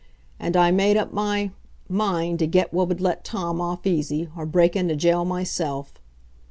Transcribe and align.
And 0.39 0.57
I 0.57 0.71
made 0.71 0.97
up 0.97 1.13
my 1.13 1.51
mind 1.87 2.39
to 2.39 2.47
get 2.47 2.73
what 2.73 2.87
would 2.87 3.01
let 3.01 3.23
Tom 3.23 3.61
off 3.61 3.85
easy, 3.85 4.29
or 4.35 4.47
break 4.47 4.75
into 4.75 4.95
jail 4.95 5.25
myself. 5.25 5.93